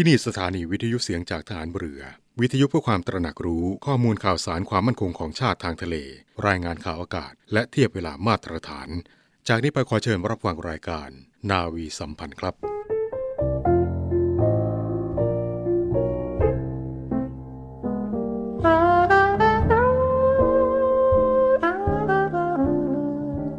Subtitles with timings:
[0.00, 2.02] ที่นี่สถานีวิทยุเสียงจากฐานเรือ
[2.40, 5.96] วิทยุเพื่อความตระหนักรู้ข้อมูลข่าวสารความมั่นคงของชาติทางทะเล
[6.46, 8.88] รายงานข่าวอากาศ และเทียบเวลามาตรฐาน
[9.48, 11.08] จากนี้ไปขอเชิญรับฟังรายการ
[11.50, 12.54] นาวีสัมพันธ์ครับ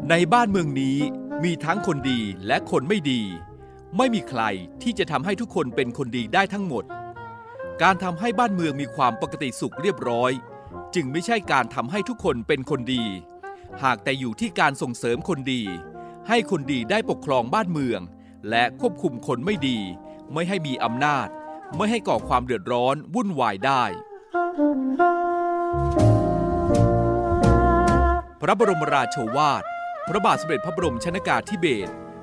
[0.10, 0.98] ในบ้านเมืองนี้
[1.44, 3.24] มีทั้งคนดีและคนไม่ดี
[3.98, 4.42] ไม่มีใคร
[4.84, 6.84] ที่จะทำให้ทุกคนเป็นคนดีได้ทั้งหมด
[7.82, 10.32] การทำให้บ้านเมืองมีความปกติสุขเรียบร้อย
[10.96, 13.05] จึงไม่ใช่การทำให้ทุกคนเป็นคนดี
[13.84, 15.62] หากแต่อยู่ที่การส่งเสริมคนดี
[16.27, 18.02] ให้คนดีได้ปกครองบ้านเมือง
[18.49, 19.80] และควบคุมคนไม่ดี
[20.34, 21.27] ไม่ให้มีอำนาจ
[21.76, 23.84] ไม่ให้ก่อความเดือดร้อนวุ่นวายได้
[28.41, 29.63] พระบรมราโชวาท
[30.08, 31.91] พระบาทสมเด็จพระบรมชนากาธิเบศร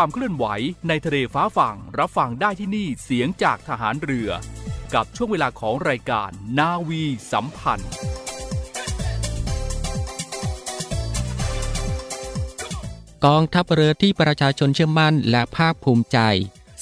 [0.00, 0.46] ความเคลื่อนไหว
[0.88, 4.28] ในทะเลฟ้าฝั่งรับฟังได้ที่นี่เสียงจากทหารเรือ
[4.94, 7.92] กับช่วงเวลาของรายการนาวีสัมพันธ์
[13.24, 16.18] กองทัพเรือที่ประชาชนเชื่อมั่นและภาคภูมิใจ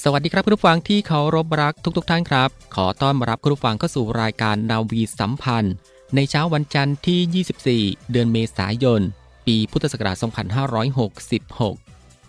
[0.02, 5.74] สวัสดีครับคุณผู้ฟังที่เคารพรักทุกๆทท่านครับ ขอต้อนรับคุณผู้ฟังเข้าสู่รายการนาวีสัมพันธ์
[6.14, 9.00] ในเช้าวันจันทร์ที่ 24 เดือนเมษายน
[9.46, 11.81] ปีพุทธศักราช 2566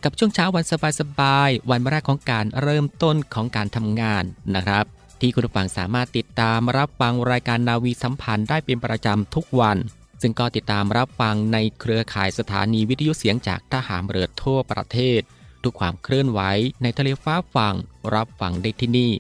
[0.03, 0.63] กับช่วงเช้าวัน
[0.99, 4.23] สบายๆ วันแรกของการเริ่มต้นของการทำงาน
[4.55, 4.85] นะครับ
[5.19, 9.77] ที่คุณผู้ฟังสามารถติดตามรับฟังรายการนาวีสัมพันธ์ได้เป็นประจำทุกวัน
[10.21, 15.21] ซึ่งก็ติดตามรับฟังในเครือข่ายสถานีวิทยุเสียงจากทหารเรือทั่วประเทศ
[15.63, 16.39] ทุกความเคลื่อนไหว
[16.81, 17.75] ในทะเลฟ้าฝั่ง
[18.15, 19.11] รับฟังได้ที่นี่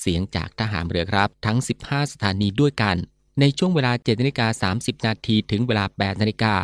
[0.00, 2.96] เสียงจากทหารเรือครับ ทั้ง 15 สถานีด้วยกัน
[3.40, 6.54] ในช่วงเวลา7นาฬิกา30 นาทีถึงเวลา8นาฬิกา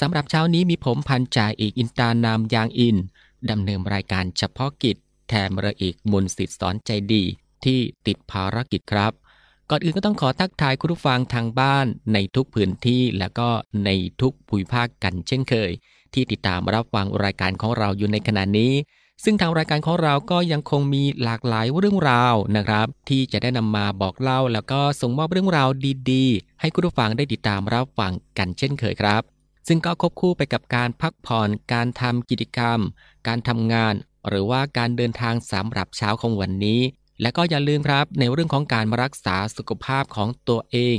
[0.00, 2.96] สำหรับเช้านี้มีผมพันจ่าเอกอินตานามยางอิน
[3.50, 4.96] ดำเนินรายการเฉพาะกิจ
[5.28, 7.24] แทนเรือเอกมนสิทธิ์สอนใจดี
[7.64, 9.12] ที่ติดภารกิจครับ
[9.70, 13.48] ก่อนอื่นก็ต้องขอทักทายคุณผู้ฟังทางบ้านในทุกพื้นที่และก็
[13.84, 13.90] ใน
[14.20, 15.70] ทุกภูมิภาคกันเช่นเคย
[16.14, 18.72] ที่ติดตามรับฟังรายการของเราอยู่ในขณะนี้
[19.24, 25.68] ซึ่งทางรายการของเราก็ยังคงมีหลากหลายเรื่องราวนะครับ ที่จะได้นำมาบอกเล่า แล้วก็ส่งมอบเรื่องราว
[26.10, 29.35] ดี ๆ ให้คุณผู้ฟังได้ติดตามรับฟังกันเช่นเคยครับ
[29.66, 32.78] ซึ่งก็ควบคู่ไปกับการพักผ่อน การทำกิจกรรม
[33.26, 33.94] การทำงาน
[34.28, 36.80] หรือว่าการเดินทางสำหรับเช้าของวันนี้
[37.22, 40.96] และก็อย่าลืมครับในเรื่องของการรักษาสุขภาพของตัวเอง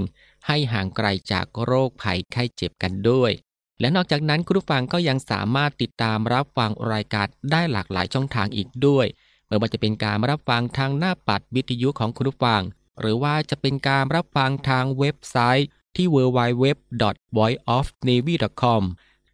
[0.48, 3.32] ให้ห่างไกลจากโรคภัยไข้เจ็บกันด้วย
[3.80, 9.06] และนอกจากนั้นคุณผู้ฟังก็ยังสามารถติดตามรับฟังรายการได้หลากหลายช่องทางอีกด้วย
[9.48, 12.62] ไม่ว่าจะเป็นการรับฟังทางหน้าปัดวิทยุของคุณผู้ฟัง
[13.00, 18.84] หรือว่าจะเป็นการรับฟังทางเว็บไซต์ ที่ www.voiceofnavy.com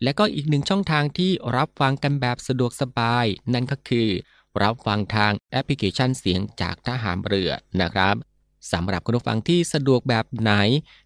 [0.03, 4.07] และก็อีกหนึ่งช่องทางที่รับฟังกันแบบสะดวกสบาย นั่นก็คือ
[4.63, 8.15] รับฟังทางแอปพลิเคชันเสียงจากทหารเรือนะครับ
[8.71, 10.51] สำหรับคุณผู้ฟังที่สะดวกแบบไหน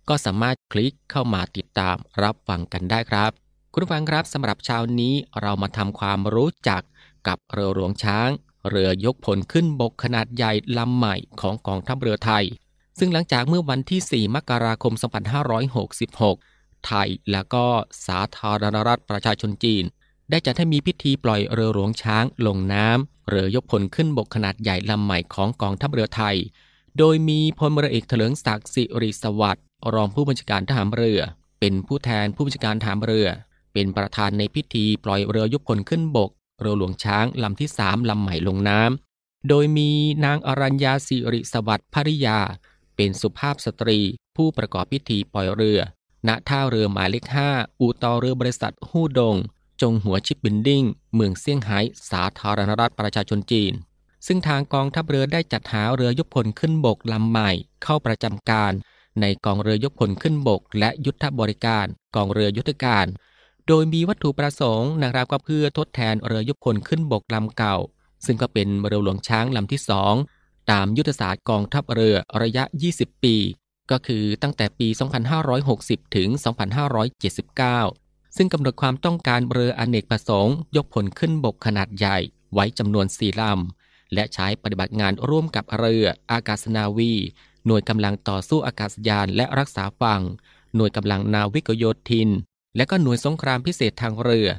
[0.09, 3.31] ก็สามารถคลิกเข้ามาติดตามรับฟังกันได้ครับ
[3.73, 6.81] คุณผู้ฟังครับสำหรับเช้านี้เรามาทำความรู้จัก
[7.27, 8.29] กับเรือหลวงช้าง
[8.69, 12.45] เรือยกพลขึ้นบกขนาดใหญ่ลำใหม่ของกองทัพเรือไทย
[12.97, 14.93] ซึ่งหลังจากเมื่อวันที่ 4 มกราคม
[16.09, 17.65] 2566 ไทยและก็
[18.07, 19.83] สาธารณรัฐประชาชนจีน
[20.29, 26.35] ได้จัดให้มีพิธีปล่อยเรือหลวงช้างลงน้ำเรือยกพลขึ้นบกขนาดใหญ่ลำใหม่ของกองทัพเรือไทย
[26.97, 31.21] โดยมีพลเรือเอกเถลิงศักดิ์สิริสวัสดิ์รองผู้บัญชาการทหารเรือ
[31.59, 33.27] เป็นผู้แทนผู้บัญชาการทหารเรือ
[33.73, 36.29] เป็นประธานในพิธีปล่อยเรือยกพลขึ้นบก
[36.61, 39.89] เรือหลวงช้างลำที่สามลำใหม่ลงน้ำโดยมี
[40.25, 42.39] นางอรัญญา ศิริสวัสดิ์ภริยา
[42.97, 43.99] เป็นสุภาพสตรี
[44.35, 45.79] ผู้ประกอบพิธีปล่อยเรือ
[46.27, 47.49] ณท่าเรือหมายเลขห้า
[47.79, 49.35] อู่ต่อเรือบริษัท Hudong
[49.81, 50.83] Zhonghua Shipbuilding
[51.15, 51.79] เมืองเซี่ยงไฮ้
[52.11, 53.73] สาธารณรัฐประชาชนจีน
[54.27, 57.51] ซึ่งทางกองทัพเรือได้จัดหาเรือยกพลขึ้นบกลำใหม่
[57.83, 58.73] เข้าประจำการ
[59.21, 61.85] ในกองเรือยกพลขึ้นบก และยุทธบริการ
[62.15, 63.05] กองเรือยุทธการ
[63.67, 67.75] โดยมีวัตถุประสงค์นะครับก็เพื่อทดแทนเรือยกพลขึ้นบกลำเก่า
[68.25, 70.13] ซึ่งก็เป็นเรือหลวงช้างลำที่สอง
[70.71, 73.35] ตามยุทธศาสตร์กองทัพเรือระยะ 20 ปี
[73.91, 74.87] ก็คือตั้งแต่ปี
[75.51, 76.29] 2560 ถึง
[77.53, 82.17] 2579 ซึ่งกำหนดความต้องการเรืออเนกประสงค์ ยกพลขึ้นบกขนาดใหญ่
[82.53, 87.13] ไว้จำนวน4ลำ และใช้ปฏิบัติงานร่วมกับเรืออากาศนาวี
[87.65, 90.21] หน่วยกำลังต่อสู้อากาศยานและรักษาฝั่ง
[90.75, 92.29] หน่วยกำลังนาวิกโยธิน
[92.75, 94.49] และก็หน่วยสงครามพิเศษทางเรือ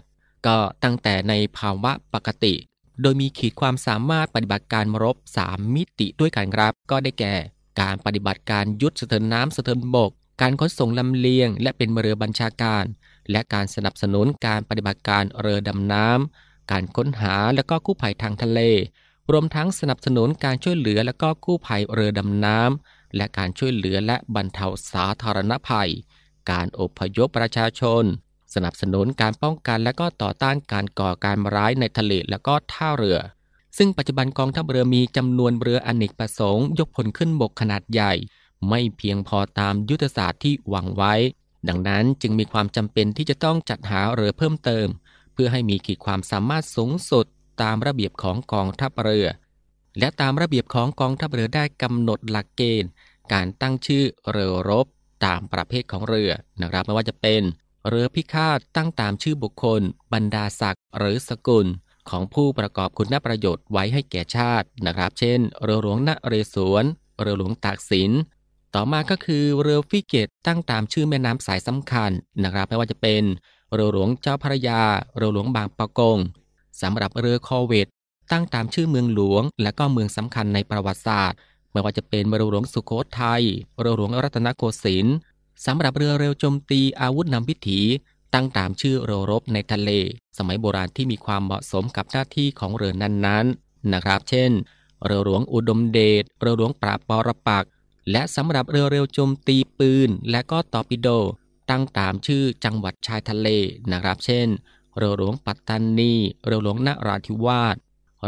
[0.47, 2.55] ก็ตั้งแต่ในภาวะปกติ
[3.03, 7.35] โดยมีขีดความสามารถปฏิบัติการรบ 3 มิติด้วยกันครับ ก็ได้แก่
[7.81, 10.11] การปฏิบัติการยุทธสะเทินน้ำสะเทินบก
[10.41, 12.85] การขนส่งลำเลียง และเป็นเรือบัญชาการ
[13.31, 18.61] และการสนับสนุนการปฏิบัติการเรือดำน้ำการค้นหาและก็กู้ภัยทางทะเล
[19.33, 25.91] รวมทั้งสนับสนุนการช่วยเหลือและก็กู้ภัยเรือดำน้ำและการช่วยเหลือและบรรเทาสาธารณภัย
[26.51, 28.05] การอพยพประชาชน
[28.55, 33.19] สนับสนุนการป้องกันและก็ต่อต้านการก่อการร้ายในทะเลและก็ท่าเรือ
[33.79, 38.13] ซึ่งปัจจุบันกองทัพเรือมีจำนวนเรืออเนกประสงค์ ยกพลขึ้นบกขนาดใหญ่
[38.69, 41.15] ไม่เพียงพอตามยุทธศาสตร์ที่หวังไว้
[41.69, 44.89] ดังนั้นจึงมีความจำเป็นที่จะต้องจัดหาเรือเพิ่มเติม
[45.33, 47.27] เพื่อให้มีขีดความสามารถสูงสุด
[47.63, 49.27] ตามระเบียบของกองทัพเรือ
[49.99, 52.91] และตามระเบียบของกองทัพเรือได้กำหนดหลักเกณฑ์
[53.33, 54.87] การตั้งชื่อเรือรบ
[55.25, 56.31] ตามประเภทของเรือ
[56.63, 57.43] นะครับไม่ว่าจะเป็น
[57.89, 59.81] เรือพิฆาตตั้งตามชื่อบุคคล
[60.13, 61.67] บรรดาศักดิ์หรือสกุล
[62.11, 66.85] ของผู้ประกอบคุณประโยชน์ไว้ให้แก่ชาตินะครับ เช่น เรือหลวงนเรศวร
[67.23, 68.11] เรือหลวงตากสิน
[68.75, 72.11] ต่อมาก็คือเรือฟิเกตตั้งตามชื่อแม่น้ำสายสำคัญ
[72.45, 73.23] นะครับไม่ว่าจะเป็น
[73.75, 74.81] เรือหลวงเจ้าพระยา
[75.17, 76.19] เรือหลวงบางปะกง
[76.83, 77.89] สำหรับเรือคอเวต
[78.33, 81.39] ตั้งตามชื่อเมืองหลวง และก็เมืองสำคัญในประวัติศาสตร์
[81.73, 83.43] ไม่ว่าจะเป็นเรือหลวงสุโขทัย
[83.81, 85.17] เรือหลวงรัตนโกสินทร์
[85.67, 87.81] สำหรับเรือเร็วโจมตีอาวุธนำพิถี
[88.35, 89.91] ตั้งตามชื่อเรือรบในทะเล
[90.39, 94.51] สมัยโบราณที่มีความเหมาะสมกับหน้าที่ของเรือนั้นๆ นะครับ เช่น
[95.05, 97.65] เรือหลวงอุดมเดช เรือหลวงปราบปรปัก
[98.11, 101.09] และสำหรับเรือเร็วโจมตีปืน และก็ตอร์ปิโด
[101.71, 103.49] ตั้งตามชื่อจังหวัดชายทะเล
[103.93, 104.47] นะครับ เช่น
[104.97, 106.15] เรือหลวงปัตตานี
[106.47, 107.77] เรือหลวงนราธิวาส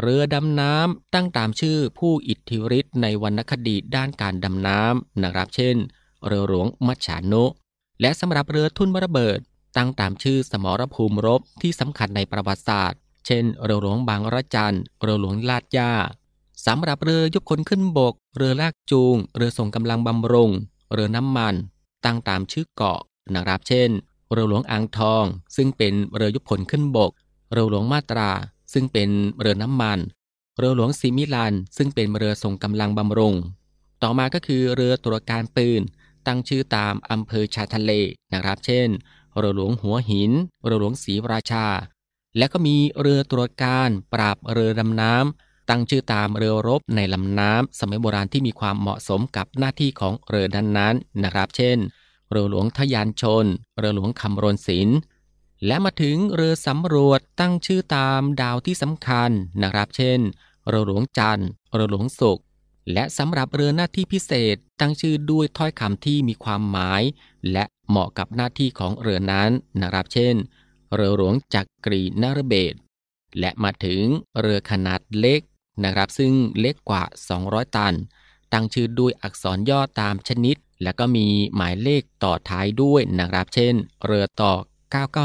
[0.00, 5.76] เรือดำน้ำตั้งตามชื่อผู้อิทธิฤทธิ์ในวรรณคดีด้านการดำน้ำนะครับ เช่น
[6.26, 7.44] เรือหลวงมัจฉานุ
[8.00, 9.38] และสำหรับเรือทุ่นระเบิด
[9.76, 15.92] ตั้งตามชื่อสมรภูมิรบที่สำคัญในประวัติศาสตร์ เช่น เรือหลวงบางระจันเรือหลวงลาดย่า
[16.66, 20.50] สำหรับเรือยกคนขึ้นบก เรือลากจูง เรือส่งกำลังบำรุง
[20.92, 21.54] เรือน้ำมัน
[22.04, 23.00] ตั้งตามชื่อเกาะ
[23.34, 23.90] นะครับเช่น
[24.32, 25.24] เรือหลวงอ่างทอง
[25.56, 27.10] ซึ่งเป็นเรือยกพลขึ้นบก
[27.52, 28.30] เรือหลวงมาตรา
[28.72, 29.08] ซึ่งเป็น
[29.40, 29.98] เรือน้ำมัน
[30.58, 33.34] เรือหลวงซิมิลัน ซึ่งเป็นเรือส่งกำลังบำรุง
[34.02, 35.80] ต่อมาก็คือเรือตรวจการปืน
[36.26, 37.92] ตั้งชื่อตามอำเภอชาทะเล
[38.32, 38.88] นะครับ เช่น
[39.38, 40.32] เรือหลวงหัวหิน
[40.66, 41.66] เรือหลวงศรีราชา
[42.38, 51.78] และก็มีเรือตรวจการปราบเรือดำน้ำตั้งชื่อตามเรือรบในลำน้ำสมัยโบราณที่มีความเหมาะสมกับหน้าที่ของเรือนั้นๆนะครับ เช่น
[52.30, 53.46] เรือหลวงทยานชน
[53.78, 54.98] เรือหลวงคำรณศิลป์
[55.66, 59.30] และมาถึงเรือสำรวจตั้งชื่อตามดาวที่สำคัญ
[59.62, 60.20] นะครับ เช่น
[60.68, 62.44] เรือหลวงจันทร์ เรือหลวงศุกร์
[62.92, 67.02] และสำหรับเรือหน้าที่พิเศษตั้งชื่อด้วยถ้อยคำที่มีความหมาย
[67.52, 69.50] และเหมาะกับหน้าที่ของเรือนั้น
[69.82, 70.34] นะครับ เช่น
[70.94, 72.74] เรือหลวงจักรีนรเบศ
[73.40, 74.02] และมาถึง
[74.40, 75.40] เรือขนาดเล็ก
[75.84, 77.04] นะครับ ซึ่งเล็กกว่า
[77.40, 77.94] 200 ตัน
[78.52, 81.26] ตั้งชื่อด้วยอักษรย่อตามชนิด และก็มี
[81.56, 83.74] หมายเลขต่อท้ายด้วยนะครับ เช่น
[84.06, 84.52] เรือต่อ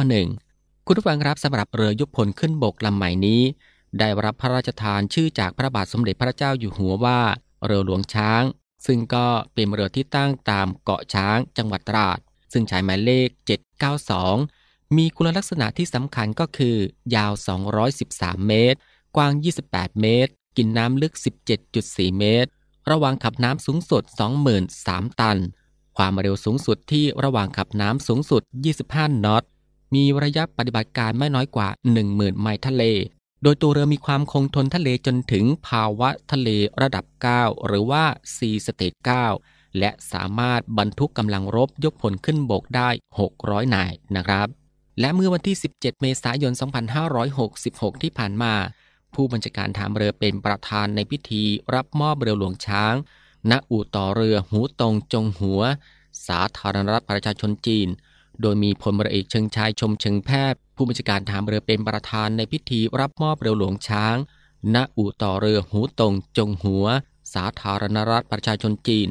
[0.07, 3.41] 991 คุณผู้ฟังครับสำหรับเรือยุพลขึ้นบกลำใหม่นี้
[3.99, 7.19] ได้รับพระราชทานชื่อจากพระบาทสมเด็จพระเจ้าอยู่หัวว่า
[7.65, 8.43] เรือหลวงช้าง
[8.85, 12.17] ซึ่งก็เป็นเรือที่ตั้งตามเกาะช้างจังหวัดตราด
[12.53, 13.29] ซึ่งใช้หมายเลข
[14.31, 16.75] 792 มีคุณลักษณะที่สำคัญก็คือ
[17.15, 17.31] ยาว
[17.89, 18.79] 213 เมตร
[19.15, 19.33] กว้าง
[19.67, 21.13] 28 เมตร กินน้ำลึก
[21.65, 22.49] 17.4 เมตร
[22.91, 24.03] ระหว่างขับน้ำสูงสุด
[24.61, 25.37] 23,000 ตัน
[25.97, 28.41] ความเร็วสูงสุดที่ระหว่างขับน้ำสูงสุด
[28.83, 29.43] 25 นอต
[29.93, 31.67] มีระยะปฏิบัติการไม่น้อยกว่า
[32.05, 32.83] 10,000 ไมล์ทะเล
[33.43, 36.49] โดยตัวเรือมีความคงทนทะเลจนถึงภาวะทะเล
[36.81, 38.03] ระดับ 9 หรือว่า
[38.35, 38.97] C State
[39.37, 42.89] 9 และสามารถบรรทุกกำลังรบยกพลขึ้นบกได้
[43.31, 44.47] 600 นายนะครับ
[44.99, 46.53] และเมื่อวันที่ 17 เมษายน
[47.27, 48.53] 2566 ที่ผ่านมา
[49.13, 51.43] ผู้บัญชาการฐานเรือเป็นประธานในพิธี
[51.75, 52.95] รับมอบเรือหลวงช้าง
[53.51, 55.61] ณ อู่ต่อเรือหูตงจงหัว
[56.27, 57.87] สาธารณรัฐประชาชนจีน
[58.41, 64.15] โดยมีพลเรือเอกเชิงชายชมเชิงแพทย์ ผู้บัญชาการฐานเรือเป็นประธานในพิธีรับมอบเรือหลวงช้าง
[64.75, 66.85] ณ อู่ต่อเรือหูตง จงหัว
[67.33, 69.07] สาธารณรัฐประชาชนจีน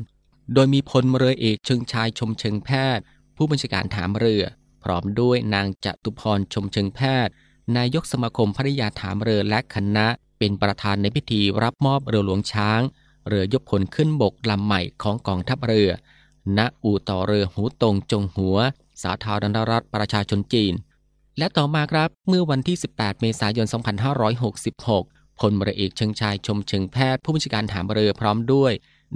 [0.55, 3.05] โดยมีพลเรือเอกเชิงชายชมเชิงแพทย์
[3.37, 4.45] ผู้บัญชาการฐานเรือ
[4.83, 7.33] พร้อมด้วยนางจตุพรชมเชิงแพทย์
[7.77, 10.07] นายกสมาคมภริยาฐานเรือและคณะ
[10.39, 12.81] เป็นประธานในพิธีรับมอบเรือหลวงช้าง
[13.29, 15.91] เรือยกพลขึ้นบกลำใหม่ของกองทัพเรือ
[16.59, 18.59] ณ อู่ต่อเรือหูตงจงหัว
[19.03, 20.75] สาธารณรัฐประชาชนจีน
[21.39, 23.67] และต่อมาครับเมื่อวันที่ 18 เมษายน
[24.53, 28.73] 2566พลเรือเอกเชิงชายชมเชิงแพทย์ ผู้บัญชาการทหารเรือพร้อมด้วย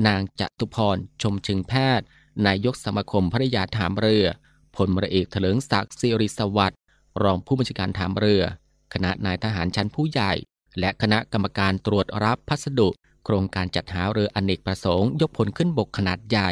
[0.07, 2.07] นางจตุพรชมเชิงแพทย์
[2.47, 4.27] นายกสมาคมภริยาทหารเรือ
[4.77, 6.81] พลเรือเอกเถลิงศักดิ์สิริสวัสดิ์
[7.23, 8.43] รองผู้บัญชาการทหารเรือ
[8.95, 10.33] คณะนายทหารชั้นผู้ใหญ่
[10.79, 12.89] และคณะกรรมการตรวจรับพัสดุ
[13.25, 16.51] โครงการจัดหาเรืออเนกประสงค์ ยกพลขึ้นบกขนาดใหญ่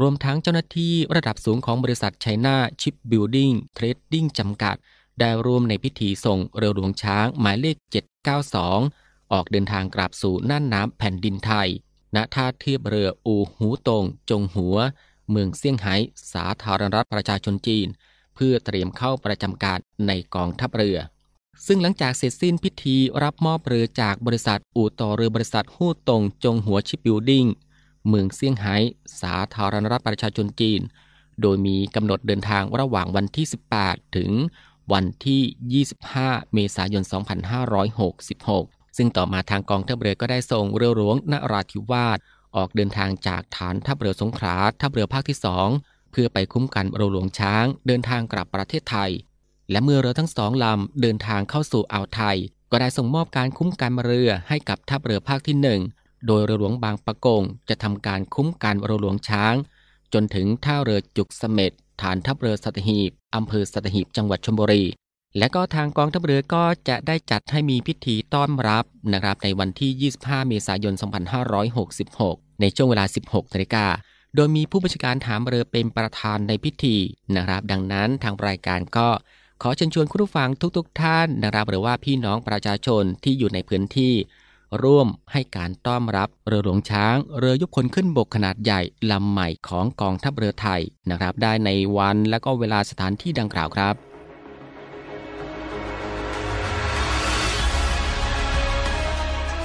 [0.00, 4.76] รวมทั้งเจ้าหน้าที่ระดับสูงของบริษัท China Shipbuilding Trading จำกัด
[5.20, 7.76] ได้ร่วมในพิธีส่งเรือหลวงช้างหมายเลข
[8.54, 11.68] 792 ออกเดินทางกลับสู่น่านน้ำแผ่นดินไทย
[12.16, 14.76] ณท่าเทียบเรืออู่หูตง จงหัว
[15.30, 15.96] เมืองเซี่ยงไฮ้
[16.32, 17.88] สาธารณรัฐประชาชนจีน
[18.34, 20.98] เพื่อเตรียมเข้าประจำการในกองทัพเรือ
[21.66, 27.46] ซึ่งหลังจากเสร็จสิ้นพิธีรับมอบเรือจากบริษัทอู่ต่อเรือบริษัท Hudong Zhonghua Shipbuilding
[28.08, 28.76] เมืองเซี่ยงไฮ้
[29.20, 30.80] สาธารณรัฐประชาชนจีน
[31.42, 33.46] โดยมีกำหนดเดินทางระหว่างวันที่
[33.80, 34.30] 18 ถึง
[34.92, 37.04] วันที่ 25 เมษายน
[37.80, 42.18] 2566 ซึ่งต่อมาทางกองทัพเรือก็ได้ส่งเรือหลวงนราธิวาส
[42.56, 45.38] ออกเดินทางจากฐานทัพเรือสงขลาทัพเรือภาคที่
[45.74, 49.10] 2 เพื่อไปคุ้มกันเรือหลวงช้าง เดินทางกลับประเทศไทย
[49.70, 52.36] และเมื่อเรือทั้งสองลำเดินทางเข้าสู่อ่าวไทย
[52.70, 59.54] ก็ได้ส่งมอบการคุ้มกันเรือให้กับทัพเรือภาคที่ 1 โดยเรือหลวงบางปะกงจะทำการคุ้มกันเรือหลวงช้าง
[60.12, 64.84] จนถึงท่าเรือจุกเสม็ดฐานทัพเรือสัตหีบอำเภอสัตหีบจังหวัดชลบุรี
[65.38, 70.94] และก็ทางกองทัพเรือก็จะได้จัดให้มีพิธีต้อนรับนะครับในวันที่ 25 เมษายน
[71.96, 73.86] 2566 ในช่วงเวลา 16นาฬิกา
[74.34, 76.96] โดยมีผู้บัญชาการฐานเรือเป็นประธานในพิธี
[77.36, 79.08] นะครับ ดังนั้นทางรายการก็
[79.62, 84.14] ขอเชิญชวนคุณผู้ฟังทุกๆทท่านนะครับ หรือว่าพี่น้องประชาชนที่อยู่ในพื้นที่
[84.82, 88.80] ร่วมให้การต้อนรับเรือหลวงช้าง เรือยุบคพลขึ้นบกขนาดใหญ่
[89.10, 90.80] ลำใหม่ของกองทัพเรือไทย
[91.10, 93.94] นะครับ ได้ในวันและก็เวลาสถานที่ดังกล่าวครับ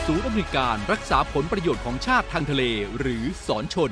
[0.05, 2.63] ศูนย์อำนวยการรักษาผลประโยชน์ของชาติทางทะเล
[2.99, 3.91] หรือสอนชน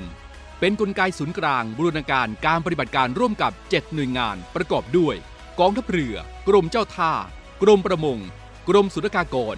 [0.59, 5.15] เป็นนกลไกศูนย์กลางบูรณาการการปฏิบัติการร่วมกับ 7 หน่วยงานประกอบด้วย
[5.59, 6.15] กองทัพเรือ
[6.47, 7.13] กรมเจ้าท่า
[7.61, 8.19] กรมประมง
[8.69, 9.57] กรมสุรากากร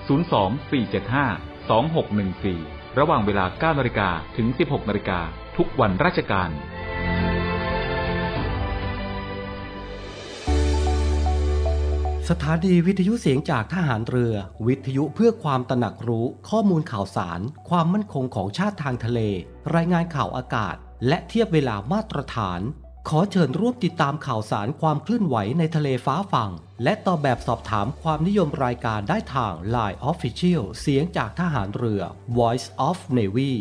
[0.07, 5.19] 024752614 ระหว่างเวลา 9นาฬิกาถึง 16นาฬิกา
[5.57, 6.49] ทุกวันราชการ
[12.29, 14.35] สถานีวิทยุเสียงจากทหารเรือ
[14.67, 19.19] วิทยุเพื่อความตระหนักรู้ข้อมูลข่าวสาร ความมั่นคงของชาติทางทะเล
[19.75, 20.75] รายงานข่าวอากาศ
[21.07, 22.61] และเทียบเวลามาตรฐาน
[23.09, 26.51] ขอเชิญร่วมติดตามข่าวสารความเคลื่อนไหวในทะเลฟ้าฝั่ง
[26.83, 32.01] และตอบแบบสอบถามความนิยมรายการได้ทาง Line Official เสียงจากทหารเรือ
[32.37, 33.53] Voice of Navy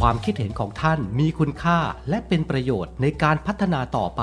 [0.00, 4.22] ความคิดเห็นของท่านมีคุณค่าและเป็นประโยชน์ในการพัฒนาต่อไป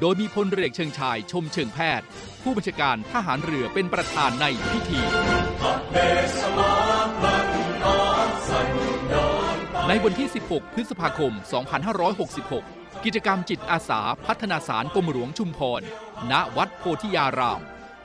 [0.00, 2.06] โดยมีพลเรือเชิงชายชมเชิงแพทย์
[2.42, 5.00] ผู้บัญชาการทหารเรือเป็นประธานในพิธี
[9.88, 11.32] ในวันที่ 16 พฤษภาคม
[12.18, 15.82] 2566 กิจกรรมจิตอาสาพัฒนาสารกรมหลวงชุมพร
[16.30, 17.62] ณ วัดโพธิยาราม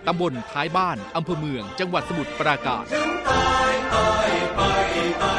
[0.07, 2.85] ตำบลท้ายบ้าน อำเภอเมือง จังหวัดสมุทรปราการ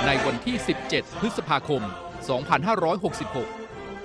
[0.07, 0.57] ในวันที่
[0.88, 3.60] 17 พฤษภาคม 2566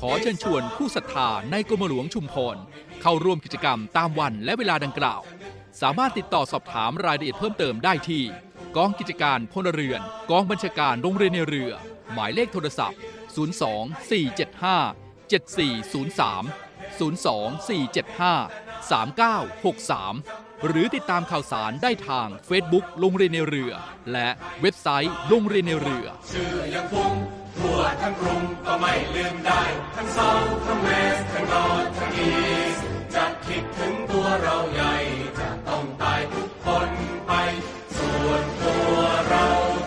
[0.00, 2.56] ขอเชิญชวนผู้ศรัทธาในกรมหลวงชุมพร
[3.02, 5.20] เข้าร่วมกิจกรรมตามวันและเวลาดังกล่าว
[5.80, 8.22] สามารถติดต่อสอบถามรายละเอียดเพิ่มเติมได้ที่
[8.76, 10.00] กองกิจการพลเรือน
[10.30, 11.72] กองบัญชาการโรงเรียนในเรือ
[12.12, 12.98] หมายเลขโทรศัพท์
[13.36, 13.40] 02
[14.10, 16.44] 475 7403
[16.98, 23.72] 02 475 3963 หรือติดตามข่าวสารได้ทาง Facebook โรงเรียนในเรือ
[24.12, 24.28] และ
[24.62, 27.12] เว็บไซต์โรงเรียนในเรือชื่อยังคง
[27.58, 29.62] ทั่วทั้งกรุงก็ไม่ลืมได้
[29.96, 30.30] ทั้งเซา
[30.66, 32.32] ทั้งเวสทั้งนอร์ทั้งอี
[32.74, 32.76] ส
[33.14, 34.94] จะคิดถึงตัวเราใหญ่
[35.40, 36.88] จะต้องตายทุกคน
[37.26, 37.32] ไป
[37.98, 38.96] ส่วนตัว
[39.28, 39.46] เรา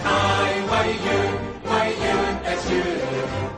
[0.10, 1.34] ตายไว้ยืน
[1.68, 2.92] ไว้ยืนแต่ชื่อ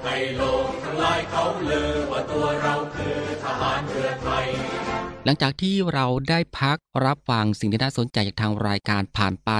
[0.04, 4.48] ให้โลกทั้งหลายเขาลือว่าตัวเราคือทหารเรือไทย
[5.26, 9.52] หลังจากที่เราได้พักรับฟังสิ่งที่น่าสนใจจากทางรายการผ่านไป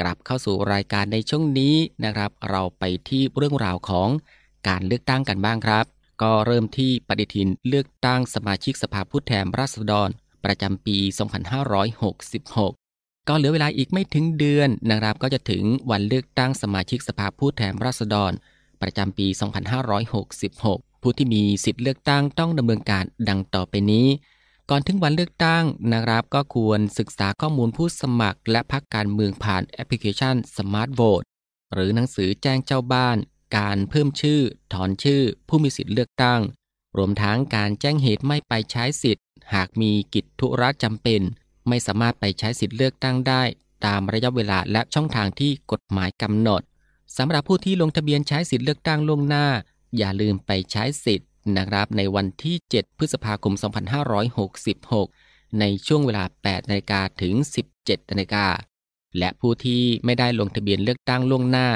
[0.00, 1.74] กลับเข้าสู่รายการในช่วงนี้
[2.04, 4.08] นะครับ เราไปที่เรื่องราวของ
[4.68, 5.84] การเลือกตั้งกันบ้างครับ
[6.22, 10.08] ก็เริ่มที่ปฏิทินเลือกตั้งสมาชิกสภาผู้แทนราษฎร
[10.44, 10.96] ประจำปี
[12.32, 18.32] 2566 ก็เหลือเวลาอีกไม่ถึงเดือนนะครับ ก็จะถึงวันเลือกตั้งสมาชิกสภาผู้แทนราษฎร
[18.82, 19.26] ประจำปี
[19.94, 24.06] 2566 ผู้ที่มีสิทธิ์เลือกตั้งต้องดำเนินการดังต่อไปนี้
[24.72, 31.26] ก่อนถึงวันเลือกตั้งนะครับ ก็ควรศึกษาข้อมูลผู้สมัคร และพรรคการเมืองผ่านแอปพลิเคชัน Smart Vote
[31.74, 33.16] หรือหนังสือแจ้งเจ้าบ้าน
[33.58, 34.40] การเพิ่มชื่อ
[34.72, 36.40] ถอนชื่อ ผู้มีสิทธิ์เลือกตั้ง
[36.96, 41.20] รวมทั้งการแจ้งเหตุไม่ไปใช้สิทธิ์ หากมีกิจธุระจำเป็น
[41.68, 43.42] ไม่สามารถไปใช้สิทธิ์เลือกตั้งได้
[43.86, 46.62] ตามระยะเวลาและช่องทางที่กฎหมายกำหนด
[47.16, 49.46] สำหรับผู้ที่ลงทะเบียนใช้สิทธิ์เลือกตั้งล่วงหน้า
[49.96, 53.54] อย่าลืมไปใช้สิทธิ์ นะครับในวันที่ 7 พฤษภาคม
[54.76, 57.34] 2566 ในช่วงเวลา 8นาฬิกาถึง
[57.74, 58.46] 17นาฬิกา
[59.18, 61.68] และผู้ที่ไม่ได้ลงทะเบียนเลือกตั้งล่วงหน้า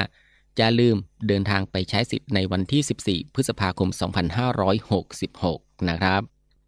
[0.57, 0.95] อย่าลืม
[1.27, 2.81] เดินทางไปใช้สิทธิ์ในวันที่
[3.27, 3.89] 14 พฤษภาคม
[5.09, 6.21] 2566 นะครับ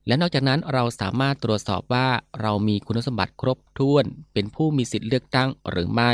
[0.08, 2.08] และนอกจากนั้นเราสามารถตรวจสอบว่า
[2.42, 6.12] เรามีคุณสมบัติครบถ้วน เป็นผู้มีสิทธิ์เลือกตั้งหรือไม่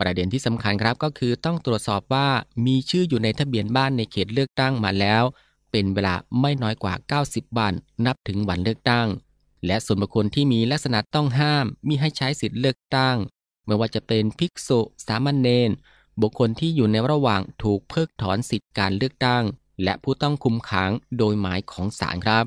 [0.00, 2.28] ประเด็นที่สำคัญครับก็คือต้องตรวจสอบว่า
[2.66, 5.22] มีชื่ออยู่ในทะเบียนบ้านในเขตเลือกตั้งมาแล้ว
[5.78, 7.72] เป็นเวลาไม่น้อยกว่า 90 วัน
[8.06, 9.08] นับถึงวันเลือกตั้ง
[9.66, 13.16] และส่วนบุคคลที่มีลักษณะต้องห้ามมิให้ใช้สิทธิ์เลือกตั้ง
[13.66, 15.70] ไม่ว่าจะเป็นภิกษุสามเณร
[16.20, 19.44] บุคคลที่อยู่ในระหว่างถูกเพิกถอนสิทธิการเลือกตั้ง
[19.82, 22.44] และผู้ต้องคุมขังโดยหมายของศาลครับ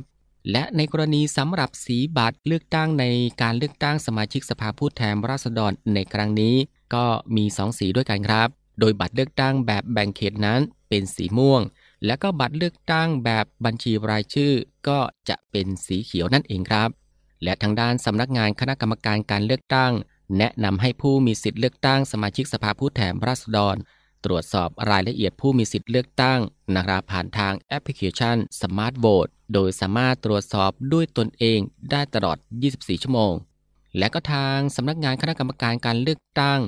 [0.52, 3.06] และในกรณีสำหรับสีบัตรเลือกตั้งใน
[3.42, 6.56] การเลือกตั้งสมาชิกสภาผู้แทนราษฎรในครั้งนี้
[6.94, 8.48] ก็มีสองสีด้วยกันครับ
[8.80, 11.62] โดยบัตรเลือกตั้งแบบแบ่งเขตนั้นเป็นสีม่วง
[12.06, 14.54] และก็บัตรเลือกตั้งแบบบัญชีรายชื่อ
[14.88, 16.90] ก็จะเป็นสีเขียวนั่นเองครับ
[17.44, 19.94] และทางด้านสำนักงานคณะกรรมการการเลือกตั้ง
[20.38, 23.76] แนะนำให้ผู้มีสิทธิ์เลือกตั้งสมาชิกสภาผู้แทนราษฎร
[24.26, 26.40] ตรวจสอบรายละเอียดผู้มีสิทธิ์เลือกตั้ง
[26.76, 31.60] นะครับผ่านทางแอปพลิเคชัน Smart Vote โดยสามารถตรวจสอบด้วยตนเอง
[31.92, 32.38] ได้ตลอด
[32.70, 33.34] 24 ชั่วโมง
[33.98, 36.60] และก็ทางสำนักงานคณะกรรมการการเลือกตั้ง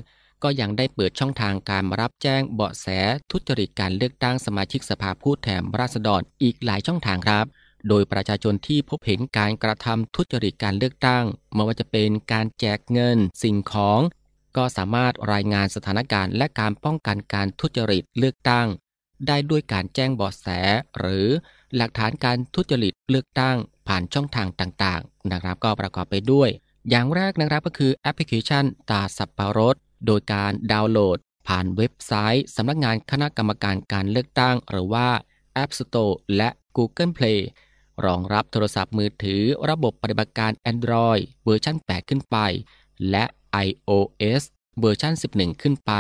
[0.43, 2.88] ก็ยังได้เปิดช่องทางการรับแจ้งเบาะแส
[3.32, 7.45] ทุจริตการเลือกตั้งสมาชิกสภาผู้แทนราษฎรอีกหลายช่องทางครับ
[7.88, 11.23] โดยประชาชนที่พบเห็นการกระทำทุจริตการเลือกตั้ง
[11.54, 13.99] ไม่ว่าจะเป็นการแจกเงิน สิ่งของ
[14.58, 18.67] ก็สามารถรายงานสถานการณ์และการป้องกันการทุจริตเลือกตั้ง
[19.27, 20.47] ได้ด้วยการแจ้งเบาะแส
[20.99, 21.27] หรือ
[21.75, 26.49] หลักฐานการทุจริตเลือกตั้ง ผ่านช่องทางต่างๆ นะครับก็ประกอบไปด้วย
[26.89, 29.75] อย่างแรกนะครับก็คือแอปพลิเคชันตาสับปะรด
[30.06, 35.08] โดยการดาวน์โหลด ผ่านเว็บไซต์สำนักงานคณะกรรมการการเลือกตั้ง หรือว่า
[35.64, 37.40] App Store และ Google Play
[38.06, 42.38] รองรับโทรศัพท์มือถือระบบปฏิบัติการ Android เวอร์ชัน 8 ขึ้นไป
[43.10, 43.24] และ
[43.68, 44.44] iOS
[44.80, 45.92] เวอร์ชัน 11 ขึ้นไป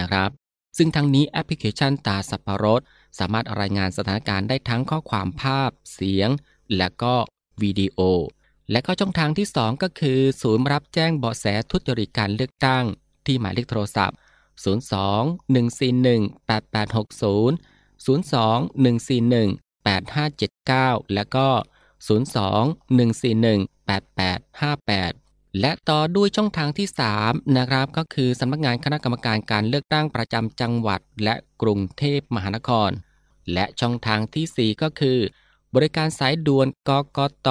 [0.00, 0.30] นะครับ
[0.78, 2.80] ซึ่งทั้งนี้แอปพลิเคชันตาสับปะรด
[3.18, 6.30] สามารถรายงานสถานการณ์ได้ทั้งข้อความภาพ เสียง
[6.76, 7.14] และก็
[7.62, 8.00] วิดีโอ
[8.70, 12.84] และก็ช่องทางที่ 2 ก็คือ ศูนย์รับแจ้งเบาะแสทุจริตการเลือกตั้ง
[13.26, 14.16] ที่หมายเลขโทรศัพท์
[14.64, 17.52] 02 141 8860
[18.06, 18.08] 02
[18.84, 19.48] 141
[19.86, 21.48] 8579 และก็
[22.08, 22.08] 02
[22.98, 26.88] 141 8858 และต่อด้วยช่องทางที่
[27.20, 32.90] 3 นะครับ ก็คือสำนักงานคณะกรรมการการเลือกตั้งประจำจังหวัด และกรุงเทพมหานคร
[33.52, 35.18] และช่องทางที่ 4 ก็คือ
[35.74, 37.48] บริการสายด่วนกกต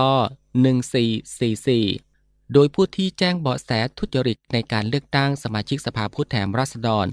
[0.71, 2.12] 1444
[2.53, 7.05] โดยผู้ที่แจ้งเบาะแสทุจริตในการเลือกตั้งสมาชิกสภาผู้แทนราษฎร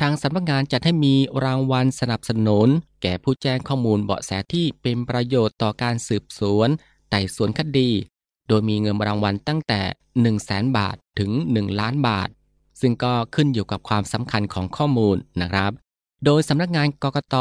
[0.00, 2.68] ทางสำนักงานจัดให้มีรางวัลสนับสนุน
[3.02, 6.68] แก่ผู้แจ้งข้อมูลเบาะแสที่เป็นประโยชน์ต่อการสืบสวน
[7.10, 7.90] ไต่สวนคดี
[8.48, 12.28] โดยมีเงินรางวัลตั้งแต่ 1 0 0 0 0แบาทถึง 1 ล้านบาท
[12.80, 15.72] ซึ่งก็ขึ้นอยู่กับความสำคัญของข้อมูลนะครับ
[16.24, 17.36] โดยสำนักงานกกต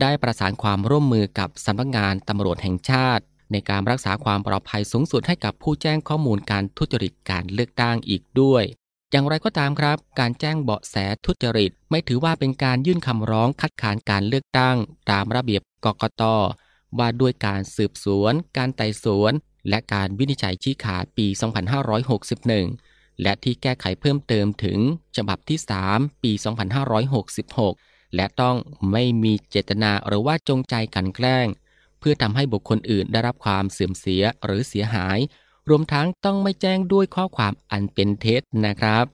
[0.00, 8.64] ได้ประสานความร่วมมือกับสำนักงานตำรวจแห่งชาติ ในการรักษาความปลอดภัยสูงสุดให้กับผู้แจ้งข้อมูลการทุจริตการเลือกตั้งอีกด้วย
[9.10, 14.76] อย่างไรก็ตามครับ การแจ้งเบาะแสทุจริต ไม่ถือว่าเป็นการยื่นคำร้องคัดค้านการเลือกตั้ง
[15.10, 16.22] ตามระเบียบกกต
[16.98, 19.32] ว่าด้วยการสืบสวน การไต่สวน
[19.68, 21.26] และการวินิจฉัยชี้ขาดปี
[22.04, 24.78] 2561 และที่แก้ไขเพิ่มเติมถึง
[25.16, 25.58] ฉบับที่
[25.90, 26.32] 3 ปี
[27.22, 28.56] 2566 และต้อง
[28.92, 31.46] ไม่มีเจตนาหรือว่าจงใจกันแกล้ง
[32.02, 35.18] เพื่อทำให้บุคคลอื่นได้รับความเสื่อมเสียหรือเสียหาย
[35.68, 39.04] รวมทั้งต้องไม่แจ้งด้วยข้อความอันเป็นเท็จนะครับ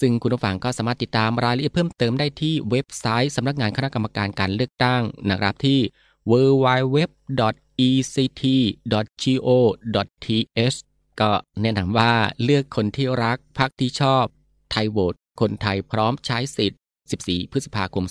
[0.00, 5.78] ซึ่งคุณผู้ฟังก็สามารถติดตามรายละเอียดเพิ่มเติมได้ที่เว็บไซต์สำนักงานคณะกรรมการการเลือกตั้งนะครับที่
[6.30, 7.18] www.ect.go.th
[11.20, 11.30] ก็
[11.62, 14.24] แนะนำว่าเลือกคนที่รักพรรคที่ชอบ
[14.70, 16.80] ไทยโหวตคนไทยพร้อมใช้สิทธิ์
[17.16, 18.04] 14 พฤษภาคม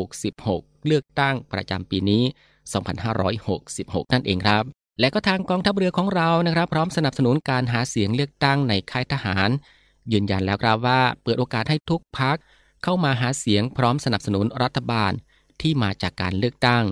[0.00, 2.24] 2566 เลือกตั้งประจำปีนี้
[2.66, 4.64] 2566 นั่นเองครับ
[5.00, 9.50] และก็ทางกองทัพเรือของเรานะครับ พร้อมสนับสนุนการหาเสียงเลือกตั้งในค่ายทหาร
[10.12, 12.36] ยืนยันแล้วครับว่าเปิดโอกาสให้ทุกพัก
[12.82, 15.12] เข้ามาหาเสียงพร้อมสนับสนุนรัฐบาล
[15.60, 16.84] ที่มาจากการเลือกตั้ง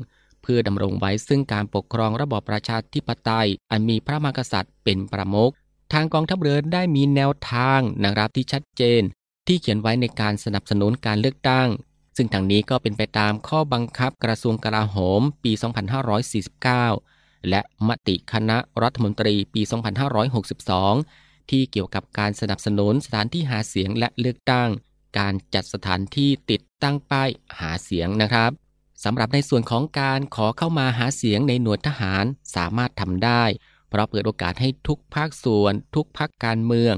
[0.43, 5.53] เพื่อดำรงไว้ซึ่งการปกครองระบอบประชาธิปไตย อันมีพระมหากษัตริย์เป็นประมุข
[5.93, 9.03] ทางกองทัพเรือได้มีแนวทางนะครับที่ชัดเจน
[9.47, 11.69] ที่เขียนไว้ในการสนับสนุนการเลือกตั้ง
[12.17, 15.53] ซึ่งทางนี้ก็เป็นไปตามข้อบังคับกระทรวงกลาโหมปี
[16.75, 19.63] 2549 และมติคณะรัฐมนตรีปี
[20.57, 24.69] 2562 ที่เกี่ยวกับการสนับสนุนสถานที่หาเสียงและเลือกตั้ง
[25.19, 27.29] การจัดสถานที่ติดตั้งป้าย
[27.61, 28.51] หาเสียงนะครับ
[29.05, 32.25] สำหรับในส่วนของการขอเข้ามาหาเสียงในหน่วยทหาร
[32.57, 33.45] สามารถทำได้
[33.89, 36.95] เพราะเปิดโอกาสให้ทุกภาคส่วน ทุกภาคการเมือง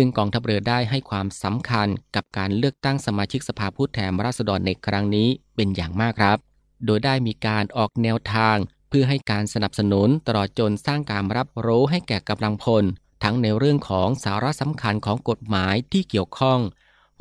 [0.00, 6.38] ซึ่งกองทัพเรือได้ให้ความสำคัญกับการเลือกตั้งสมาชิกสภาผู้แทนราษฎรในครั้งนี้เป็นอย่างมากครับ
[6.86, 8.56] โดยได้มีการออกแนวทาง
[8.88, 12.84] เพื่อให้การสนับสนุนตลอดจนสร้างการรับรู้ให้แก่กำลังพล
[13.24, 16.60] ทั้งในเรื่องของสาระสำคัญของกฎหมายที่เกี่ยวข้อง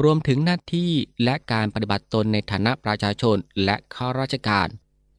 [0.04, 0.92] รวมถึงหน้าที่
[1.24, 4.68] และการปฏิบัติตนในฐานะประชาชนและข้าราชการ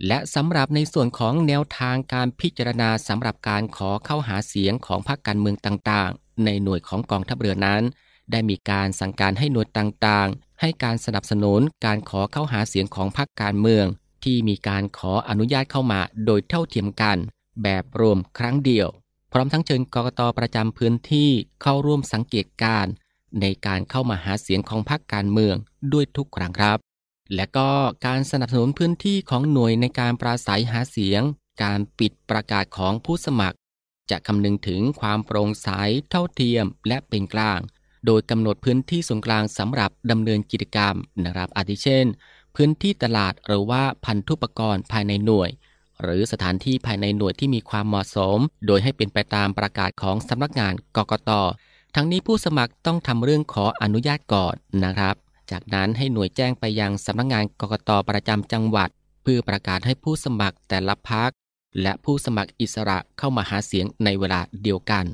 [0.06, 7.82] และสำหรับในส่วนของแนวทางการพิจารณาสำหรับการขอเข้าหาเสียงของพรรคการเมืองต่างๆ ในหน่วยของกองทัพเรือนั้น
[8.30, 13.86] ได้มีการสั่งการให้หน่วยต่างๆ ให้การสนับสนุนการขอเข้าหาเสียงของพรรคการเมือง
[14.24, 17.16] ที่มีการขออนุญาตเข้ามาโดยเท่าเทียมกัน
[17.62, 18.88] แบบรวมครั้งเดียว
[19.32, 21.30] พร้อมทั้งเชิญกกตประจำพื้นที่
[21.62, 22.86] เข้าร่วมสังเกตการ
[23.40, 25.56] ในการเข้ามาหาเสียงของพรรคการเมือง
[25.92, 26.78] ด้วยทุกครั้งครับ
[27.34, 27.68] และก็
[28.06, 31.22] การสนับสนุนพื้นที่ของหน่วยในการปราศัยหาเสียง
[31.62, 33.56] การปิดประกาศของผู้สมัคร
[34.10, 35.68] จะคำนึงถึงความโปร่งใส
[36.10, 37.60] เท่าเทียมและเป็นกลาง
[38.06, 40.94] โดยกำหนดพื้นที่ส่วนกลางสำหรับดำเนินกิจกรรม
[41.24, 42.06] นะครับอาทิเช่น
[42.56, 45.50] พื้นที่ตลาดหรือว่าพันธุปกรณ์ภายในหน่วย
[46.02, 51.30] หรือสถานที่ภายในหน่วยที่มีความเหมาะสม โดยให้เป็นไปตามประกาศของสำนักงานกกต
[51.94, 55.14] ทั้งนี้ผู้สมัครต้องทำเรื่องขออนุญาตก่อนนะครับ
[55.50, 58.88] จากนั้นให้หน่วยแจ้งไปยังสำนักงานกกตประจำจังหวัด
[59.22, 61.30] เพื่อประกาศให้ผู้สมัครแต่ละพัก
[61.82, 65.04] และผู้สมัครอิสระเข้ามาหาเสียงในเวลาเดียวกัน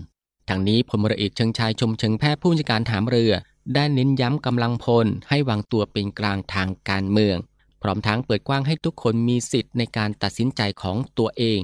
[0.48, 3.32] ทั้งนี้พลเรือเอกเชิงชายชมเชิงแพทย์ผู้บัญชาการฐานเรือ
[3.74, 7.36] ได้เน้นย้ำกำลังพลให้วางตัวเป็นกลางทางการเมือง
[7.82, 11.60] พร้อมทั้งเปิดกว้างให้ทุกคนมีสิทธิ์ในการตัดสินใจของตัวเอง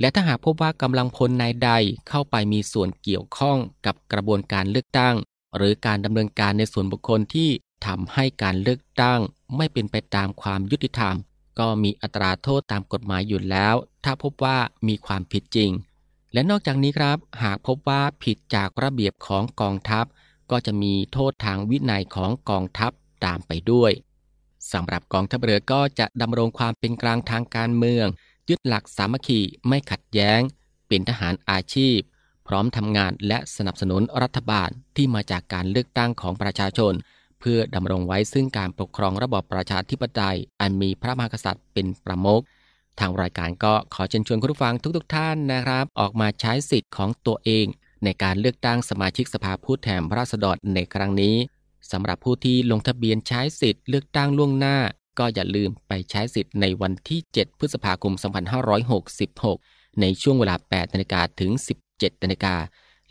[0.00, 1.70] และถ้าหากพบว่ากำลังพลนายใด
[2.08, 5.14] เข้าไปมีส่วนเกี่ยวข้องกับกระบวนการเลือกตั้ง
[5.56, 7.50] หรือการดำเนินการในส่วนบุคคลที่
[7.86, 9.20] ทำให้การเลือกตั้ง
[9.56, 11.14] ไม่เป็นไปตามความยุติธรรม
[11.58, 15.70] ก็มีอัตราโทษตามกฎหมายอยู่แล้ว ถ้าพบว่ามีความผิดจริง
[16.32, 20.04] และนอกจากนี้ครับ หากพบว่าผิดจากระเบียบของกองทัพ
[20.50, 22.92] ก็จะมีโทษทางวินัยของกองทัพ
[23.24, 23.92] ตามไปด้วย
[24.72, 28.06] สำหรับกองทัพเรือก็จะดำรงความเป็นกลางทางการเมือง
[28.48, 30.40] ยึดหลักสามัคคีไม่ขัดแย้ง
[30.88, 31.98] เป็นทหารอาชีพ
[32.46, 36.92] พร้อมทำงานและสนับสนุนรัฐบาลที่มาจากการเลือกตั้งของประชาชน
[37.44, 42.42] พื่อดำรงไว้ซึ่งการปกครองระบอบประชาธิปไตย อันมีพระมหากษัตริย์เป็นประมุข
[43.00, 47.66] ทางรายการก็ขอเชิญชวนคุณผู้ฟังทุกๆทท่านนะครับ ออกมาใช้สิทธิ์ของตัวเอง
[48.04, 51.36] ในการเลือกตั้งสมาชิกสภาผู้แทนราษฎรในครั้งนี้
[51.92, 54.76] สำหรับผู้ที่ลงทะเบียนใช้สิทธิ์เลือกตั้งล่วงหน้า
[55.18, 58.12] ก็อย่าลืมไปใช้สิทธิ์ในวันที่ 7 พฤษภาคม
[59.06, 61.50] 2566 ในช่วงเวลา 8นาฬิกาถึง
[61.88, 62.54] 17นาฬิกา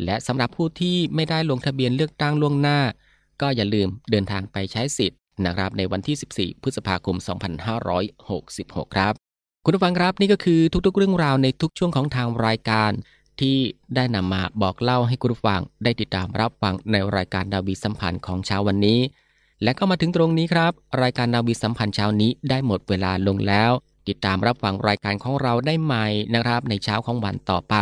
[0.04, 2.80] และสำหรับผู้ที่ไม่ได้ลงทะเบียนเลือกตั้งล่วงหน้า
[3.42, 7.16] ก็อย่าลืมเดินทางไปใช้สิทธิ์นะครับในวันที่ 14 พฤษภาคม
[8.26, 9.14] 2566 ครับ
[9.66, 12.92] คุณผู้ฟังครับนี่ก็คือทุกๆ เรื่องราวในทุกช่วงของทางรายการ
[13.42, 13.58] ที่
[13.96, 19.00] ได้นำมาบอกเล่าให้คุณผู้ฟังได้ติดตามรับฟังในรายการนาวีสัมพันธ์ของเช้าวันนี้
[19.64, 23.72] และก็มาถึงตรงนี้ครับ รายการนาวีสัมพันธ์เช้านี้ได้หมดเวลาลงแล้ว
[24.08, 27.76] ติดตามรับฟังรายการของเราได้ใหม่นะครับ ในเช้าของวันต่อไป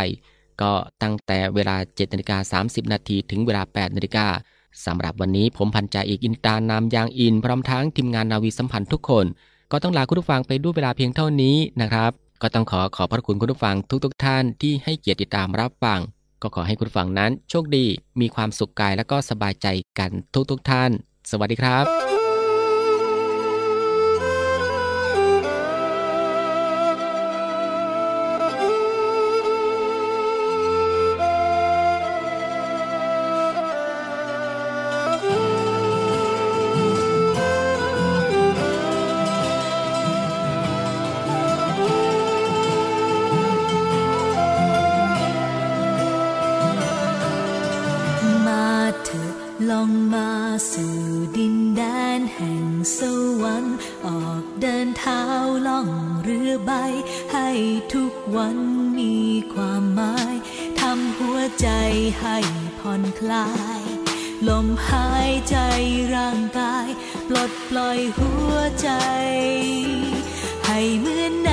[0.62, 4.28] ก็ตั้งแต่เวลา7นาฬิกา30นาทีถึงเวลา8นาฬิกา
[4.86, 9.26] สำหรับวันนี้ผมพันจ่าอีกอินตานามยางอิน พร้อมทั้งทีมงานนาวีสัมพันธ์ทุกคน
[9.72, 16.00] ก็ต้องลาคุณผู้ฟังไปด้วยเวลาเพียงเท่านี้นะครับ ก็ต้องขอขอบพระคุณคุณผู้ฟังทุกๆทท่านที่ให้เกียรติติดตามรับฟัง
[16.42, 17.86] ก็ขอให้คุณฟังนั้นโชคดี
[18.20, 19.68] มีความสุขกายและก็สบายใจ
[20.00, 20.12] กัน
[20.52, 20.92] ทุกๆทท่าน
[21.32, 22.11] สวัสดีครับ
[50.70, 50.98] สู่
[51.38, 51.82] ดินแด
[52.18, 52.66] นแห่ง
[52.98, 53.00] ส
[53.42, 55.24] วรรค์ออกเดินเท้า
[55.68, 55.90] ล่อง
[56.24, 56.72] เรือใบ
[57.34, 57.50] ให้
[57.94, 58.58] ทุกวัน
[59.00, 59.16] มี
[59.54, 60.36] ความหมาย
[60.80, 61.70] ทำหัวใจ
[62.22, 62.38] ให้
[62.80, 63.82] ผ่อนคลาย
[64.48, 65.58] ลมหายใจ
[66.16, 66.88] ร่างกาย
[67.28, 68.90] ปลดปล่อยหัวใจ
[70.68, 71.51] ให้เหมือน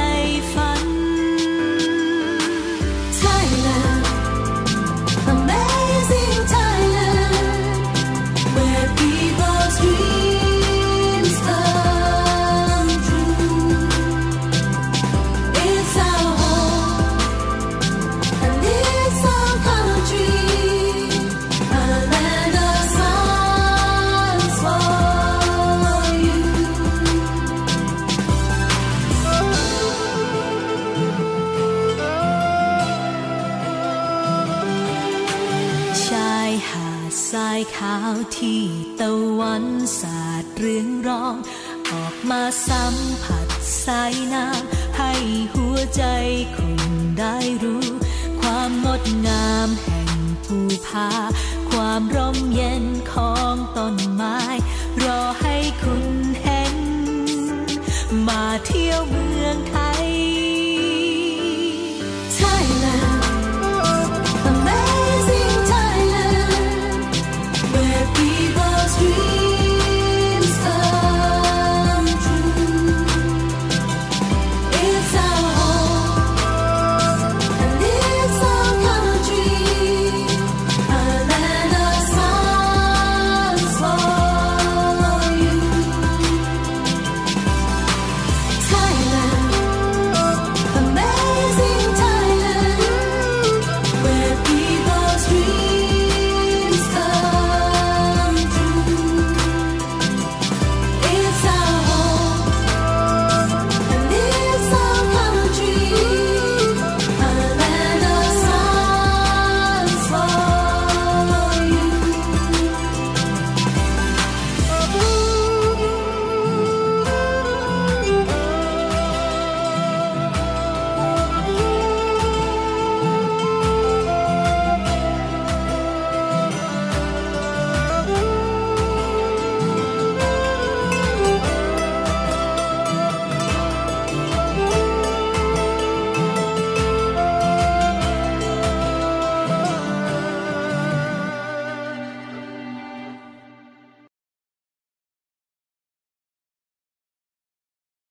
[42.69, 43.49] สัมผัส
[43.85, 45.12] สายน้ำให้
[45.55, 46.05] หัวใจ
[46.57, 47.87] คุณได้รู้
[48.41, 50.11] ความงดงามแห่ง
[50.45, 51.11] ภูผา
[51.71, 54.38] ความร่มเย็นของต้นไม้
[55.05, 56.07] รอให้คุณ
[56.43, 56.77] เห็น
[58.29, 59.97] มาเที่ยวเมืองไทย